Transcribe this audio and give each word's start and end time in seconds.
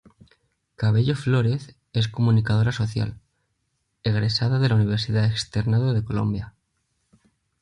Cabello 0.77 1.15
Flórez 1.15 1.75
es 1.93 2.07
Comunicadora 2.07 2.71
Social, 2.71 3.19
egresada 4.01 4.57
de 4.57 4.67
la 4.67 4.73
Universidad 4.73 5.25
Externado 5.25 5.93
de 5.93 6.03
Colombia. 6.03 6.55